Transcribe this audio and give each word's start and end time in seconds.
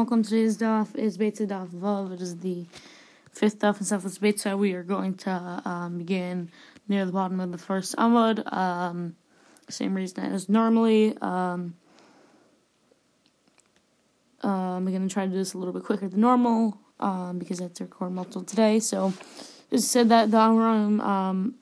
welcome. 0.00 0.22
Today's 0.22 0.56
daf 0.56 0.96
is 0.96 1.18
Beitzah 1.18 1.46
Daf 1.46 1.68
Vav. 1.68 2.10
It 2.14 2.22
is 2.22 2.38
the 2.38 2.64
fifth 3.32 3.58
daf 3.58 3.80
in 3.80 3.86
Sefus 3.86 4.18
Beitzah. 4.18 4.56
We 4.56 4.72
are 4.72 4.82
going 4.82 5.12
to 5.16 5.60
um, 5.66 5.98
begin 5.98 6.50
near 6.88 7.04
the 7.04 7.12
bottom 7.12 7.38
of 7.38 7.52
the 7.52 7.58
first 7.58 7.94
Amud. 7.96 8.50
Um, 8.50 9.14
same 9.68 9.92
reason 9.92 10.24
as 10.24 10.48
normally. 10.48 11.18
Um, 11.20 11.74
we're 14.42 14.90
going 14.90 15.06
to 15.06 15.12
try 15.12 15.26
to 15.26 15.30
do 15.30 15.36
this 15.36 15.52
a 15.52 15.58
little 15.58 15.74
bit 15.74 15.84
quicker 15.84 16.08
than 16.08 16.22
normal 16.22 16.78
um, 16.98 17.38
because 17.38 17.60
I 17.60 17.64
had 17.64 17.74
to 17.74 17.84
record 17.84 18.12
multiple 18.12 18.42
today. 18.42 18.80
So, 18.80 19.12
just 19.70 19.92
said 19.92 20.08
that 20.08 20.30
the 20.30 20.38
Amram 20.38 21.02
um, 21.02 21.54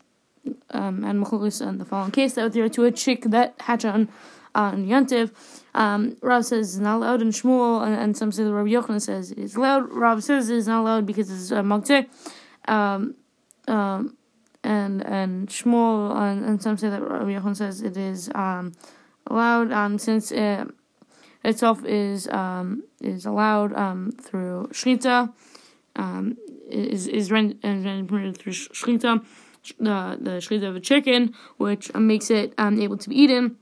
um, 0.71 1.03
and 1.03 1.27
Machlokas 1.27 1.61
and 1.61 1.81
the 1.81 1.85
following 1.85 2.13
case 2.13 2.35
that 2.35 2.57
are 2.57 2.69
to 2.69 2.85
a 2.85 2.93
chick 2.93 3.25
that 3.25 3.57
hatch 3.59 3.85
on 3.85 4.09
on 4.55 4.87
Yantiv. 4.87 5.33
Um, 5.75 6.17
Rav 6.23 6.45
says 6.45 6.75
it's 6.75 6.83
not 6.83 6.97
allowed 6.97 7.23
in 7.23 7.29
Shmuel, 7.29 7.87
and, 7.87 7.95
and 7.95 8.17
some 8.17 8.33
say 8.33 8.45
the 8.45 8.53
Rabbi 8.53 8.71
Yochanan 8.71 9.01
says 9.01 9.31
it's 9.33 9.57
allowed. 9.57 9.91
Rav 9.93 10.23
says 10.23 10.51
it's 10.51 10.67
not 10.67 10.81
allowed 10.81 11.07
because 11.07 11.31
it's 11.31 11.51
a 11.51 11.61
uh, 11.61 12.03
Um, 12.73 13.15
um, 13.67 14.17
and 14.65 15.07
and 15.07 15.49
Shmuel 15.49 16.17
and, 16.17 16.45
and 16.45 16.63
some 16.63 16.77
say 16.77 16.91
that 16.91 17.03
Rabbi 17.03 17.33
Yochanan 17.39 17.57
says 17.57 17.83
it 17.83 17.97
is 17.97 18.31
um, 18.35 18.73
allowed 19.27 19.73
um, 19.73 19.99
since 19.99 20.33
it 20.33 20.69
itself 21.45 21.85
is 21.85 22.29
um, 22.29 22.83
is 23.01 23.27
allowed 23.27 23.73
um, 23.75 24.13
through 24.21 24.69
Shechita, 24.73 25.33
um, 25.97 26.37
is 26.69 27.07
is 27.07 27.31
rendered 27.31 27.61
through 28.39 28.53
Shechita, 28.53 29.25
the 29.79 30.19
the 30.21 30.31
Shechita 30.43 30.69
of 30.69 30.77
a 30.77 30.81
chicken, 30.81 31.35
which 31.57 31.95
makes 31.95 32.31
it 32.31 32.55
um, 32.59 32.81
able 32.81 32.97
to 32.99 33.09
be 33.09 33.17
eaten 33.17 33.57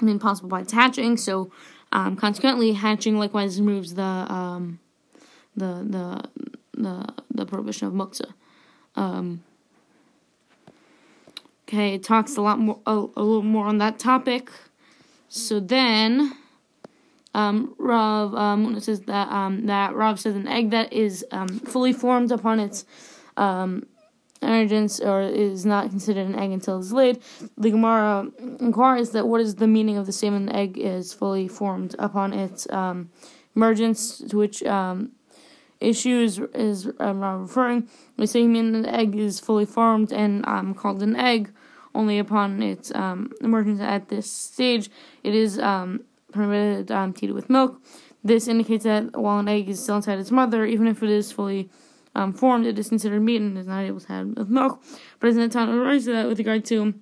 made 0.00 0.20
possible 0.20 0.48
by 0.48 0.60
its 0.60 0.72
hatching. 0.72 1.16
So, 1.16 1.50
um, 1.92 2.16
consequently, 2.16 2.72
hatching 2.72 3.18
likewise 3.18 3.60
removes 3.60 3.94
the 3.94 4.02
um, 4.02 4.78
the 5.56 5.86
the 5.88 6.82
the 6.82 7.14
the 7.30 7.46
prohibition 7.46 7.88
of 7.88 7.94
muktzah. 7.94 8.32
Um, 8.96 9.42
okay, 11.68 11.94
it 11.94 12.02
talks 12.02 12.36
a 12.36 12.42
lot 12.42 12.58
more 12.58 12.78
a, 12.86 12.92
a 12.92 13.22
little 13.22 13.42
more 13.42 13.66
on 13.66 13.78
that 13.78 13.98
topic. 13.98 14.50
So 15.28 15.60
then, 15.60 16.34
um, 17.34 17.74
Rav 17.78 18.34
um, 18.34 18.80
says 18.80 19.02
that 19.02 19.28
um, 19.28 19.66
that 19.66 19.94
Rav 19.94 20.18
says 20.18 20.34
an 20.36 20.48
egg 20.48 20.70
that 20.70 20.92
is 20.92 21.24
um, 21.30 21.48
fully 21.48 21.92
formed 21.92 22.32
upon 22.32 22.60
its 22.60 22.84
um, 23.36 23.86
emergence 24.42 25.00
or 25.00 25.22
is 25.22 25.64
not 25.66 25.90
considered 25.90 26.26
an 26.26 26.38
egg 26.38 26.50
until 26.50 26.78
it's 26.78 26.92
laid. 26.92 27.20
The 27.56 27.70
Gemara 27.70 28.28
inquires 28.60 29.10
that 29.10 29.26
what 29.26 29.40
is 29.40 29.56
the 29.56 29.66
meaning 29.66 29.96
of 29.96 30.06
the 30.06 30.12
statement 30.12 30.46
the 30.46 30.56
egg 30.56 30.78
is 30.78 31.12
fully 31.12 31.48
formed 31.48 31.94
upon 31.98 32.32
its 32.32 32.68
um, 32.70 33.10
emergence, 33.56 34.18
to 34.18 34.36
which 34.36 34.62
um, 34.64 35.12
issue 35.80 36.20
is, 36.20 36.38
is 36.54 36.90
um, 37.00 37.20
referring. 37.22 37.88
We 38.16 38.26
say 38.26 38.46
mean 38.46 38.74
an 38.74 38.86
egg 38.86 39.16
is 39.16 39.40
fully 39.40 39.66
formed 39.66 40.12
and 40.12 40.46
um, 40.46 40.74
called 40.74 41.02
an 41.02 41.16
egg 41.16 41.52
only 41.94 42.18
upon 42.18 42.62
its 42.62 42.94
um, 42.94 43.32
emergence 43.40 43.80
at 43.80 44.08
this 44.08 44.30
stage. 44.30 44.90
It 45.24 45.34
is 45.34 45.58
um, 45.58 46.04
permitted 46.32 46.90
um, 46.90 47.12
to 47.14 47.26
eat 47.26 47.32
with 47.32 47.50
milk. 47.50 47.80
This 48.22 48.48
indicates 48.48 48.84
that 48.84 49.16
while 49.16 49.38
an 49.38 49.48
egg 49.48 49.68
is 49.68 49.82
still 49.82 49.96
inside 49.96 50.18
its 50.18 50.30
mother, 50.30 50.64
even 50.64 50.86
if 50.86 51.02
it 51.02 51.10
is 51.10 51.32
fully 51.32 51.70
um, 52.18 52.32
formed, 52.32 52.66
it 52.66 52.78
is 52.78 52.88
considered 52.88 53.22
meat 53.22 53.40
and 53.40 53.56
is 53.56 53.66
not 53.66 53.84
able 53.84 54.00
to 54.00 54.08
have 54.08 54.48
milk. 54.48 54.82
But 55.20 55.28
isn't 55.28 55.42
it 55.42 55.52
time 55.52 55.68
to 55.68 55.78
rise 55.78 56.04
to 56.06 56.12
that 56.12 56.26
with 56.26 56.38
regard 56.38 56.64
to 56.66 56.94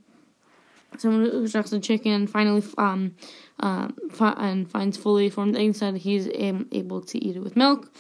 someone 0.99 1.31
who 1.31 1.49
shucks 1.49 1.73
a 1.73 1.81
chicken 1.81 2.27
finally 2.27 2.63
um, 2.79 3.15
uh, 3.61 3.89
and 4.21 4.71
finds 4.71 4.97
fully 4.97 5.31
formed 5.31 5.57
eggs 5.57 5.81
inside, 5.81 5.97
he's 5.97 6.29
able 6.29 7.01
to 7.01 7.19
eat 7.19 7.37
it 7.37 7.41
with 7.41 7.57
milk. 7.57 7.91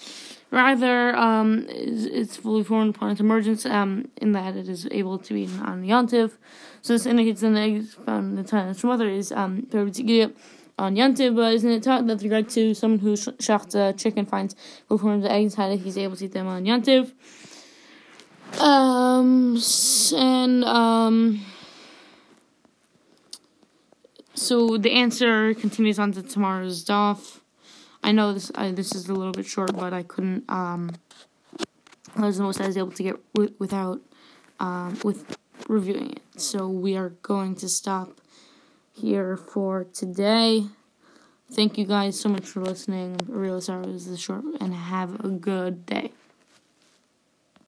Rather, 0.50 1.16
um, 1.16 1.66
it's 1.68 2.36
fully 2.36 2.62
formed 2.62 2.94
upon 2.94 3.10
its 3.10 3.20
emergence, 3.20 3.66
um, 3.66 4.08
in 4.18 4.32
that 4.32 4.56
it 4.56 4.68
is 4.68 4.86
able 4.90 5.18
to 5.18 5.34
be 5.34 5.42
eaten 5.42 5.60
on. 5.60 6.08
So 6.08 6.92
this 6.92 7.06
indicates 7.06 7.40
that 7.40 7.50
the 7.50 7.60
eggs 7.60 7.94
found 7.94 8.30
in 8.30 8.36
the 8.36 8.44
time 8.44 8.66
of 8.68 8.76
its 8.76 8.84
mother 8.84 9.08
is 9.08 9.32
um, 9.32 9.66
to 9.72 9.86
eat 9.86 10.20
it 10.20 10.36
on 10.78 10.94
Yantiv, 10.94 11.34
but 11.34 11.54
isn't 11.54 11.70
it 11.70 11.82
taught 11.82 12.06
that 12.06 12.14
with 12.14 12.22
regard 12.22 12.48
to 12.50 12.74
someone 12.74 12.98
who 12.98 13.14
shachts 13.14 13.74
a 13.74 13.92
chicken 13.94 14.26
finds 14.26 14.54
before 14.88 15.16
the 15.18 15.30
eggs 15.30 15.54
inside 15.54 15.78
he's 15.80 15.96
able 15.96 16.16
to 16.16 16.24
eat 16.26 16.32
them 16.32 16.46
on 16.46 16.64
Yantiv? 16.64 17.12
Um, 18.60 19.58
and, 20.14 20.64
um, 20.64 21.40
so 24.34 24.76
the 24.76 24.92
answer 24.92 25.54
continues 25.54 25.98
on 25.98 26.12
to 26.12 26.22
tomorrow's 26.22 26.84
daf. 26.84 27.40
I 28.02 28.12
know 28.12 28.32
this 28.34 28.52
I, 28.54 28.70
this 28.70 28.94
is 28.94 29.08
a 29.08 29.14
little 29.14 29.32
bit 29.32 29.46
short, 29.46 29.74
but 29.74 29.92
I 29.92 30.02
couldn't, 30.02 30.44
um, 30.48 30.92
that 32.14 32.26
was 32.26 32.36
the 32.36 32.44
most 32.44 32.60
I 32.60 32.66
was 32.66 32.76
able 32.76 32.92
to 32.92 33.02
get 33.02 33.16
w- 33.34 33.54
without, 33.58 34.00
um, 34.60 34.98
with 35.02 35.36
reviewing 35.68 36.12
it. 36.12 36.22
So 36.36 36.68
we 36.68 36.96
are 36.96 37.10
going 37.22 37.56
to 37.56 37.68
stop 37.68 38.20
here 38.96 39.36
for 39.36 39.84
today. 39.84 40.66
Thank 41.52 41.78
you 41.78 41.84
guys 41.84 42.18
so 42.18 42.28
much 42.28 42.46
for 42.46 42.60
listening. 42.60 43.16
I 43.20 43.32
really 43.32 43.60
sorry 43.60 43.84
it 43.84 43.92
was 43.92 44.08
this 44.08 44.20
short, 44.20 44.44
and 44.60 44.74
have 44.74 45.24
a 45.24 45.28
good 45.28 45.86
day. 45.86 46.12